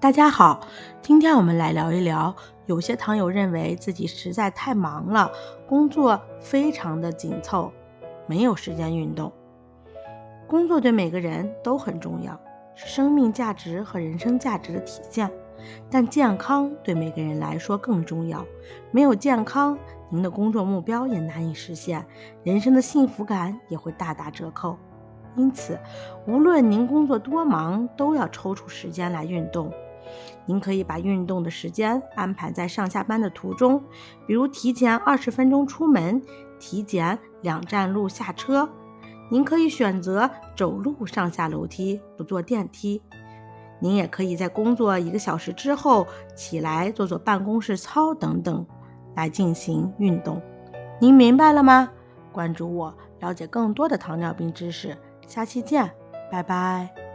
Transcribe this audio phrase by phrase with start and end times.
[0.00, 0.60] 大家好，
[1.02, 2.32] 今天我们来聊一聊，
[2.66, 5.32] 有些糖友认为自己实在太忙了，
[5.66, 7.72] 工作非常的紧凑，
[8.28, 9.32] 没有时间运动。
[10.46, 12.40] 工作对每个人都很重要，
[12.76, 15.28] 是生命价值和人生价值的体现。
[15.90, 18.46] 但健康对每个人来说更重要，
[18.92, 19.76] 没有健康，
[20.10, 22.06] 您的工作目标也难以实现，
[22.44, 24.78] 人生的幸福感也会大打折扣。
[25.34, 25.76] 因此，
[26.24, 29.72] 无论您工作多忙，都要抽出时间来运动。
[30.46, 33.82] 您可以把运动的时间安排在上下班的途中，
[34.26, 36.22] 比如提前二十分钟出门，
[36.58, 38.68] 提前两站路下车。
[39.30, 43.02] 您可以选择走路上下楼梯，不坐电梯。
[43.80, 48.66] 您也可以在工作一个小时之后起来做做办公室操等等，
[49.14, 50.40] 来进行运动。
[51.00, 51.90] 您明白了吗？
[52.32, 54.96] 关注我，了解更多的糖尿病知识。
[55.26, 55.90] 下期见，
[56.32, 57.07] 拜拜。